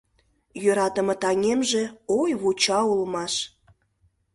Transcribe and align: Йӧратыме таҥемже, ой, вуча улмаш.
Йӧратыме 0.63 1.15
таҥемже, 1.21 1.83
ой, 2.19 2.31
вуча 2.41 2.79
улмаш. 2.91 3.33